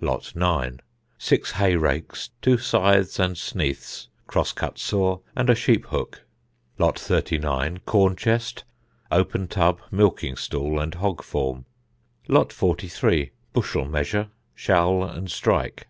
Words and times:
Lot 0.00 0.34
9. 0.34 0.80
Six 1.18 1.50
hay 1.50 1.76
rakes, 1.76 2.30
two 2.40 2.56
scythes 2.56 3.18
and 3.18 3.36
sneaths, 3.36 4.08
cross 4.26 4.54
cut 4.54 4.78
saw, 4.78 5.18
and 5.36 5.50
a 5.50 5.54
sheep 5.54 5.84
hook. 5.88 6.24
Lot 6.78 6.98
39. 6.98 7.80
Corn 7.84 8.16
chest, 8.16 8.64
open 9.12 9.46
tub, 9.46 9.82
milking 9.90 10.36
stool, 10.36 10.80
and 10.80 10.94
hog 10.94 11.22
form. 11.22 11.66
Lot 12.28 12.50
43. 12.50 13.32
Bushel 13.52 13.84
measure, 13.84 14.30
shaul 14.56 15.04
and 15.04 15.30
strike. 15.30 15.86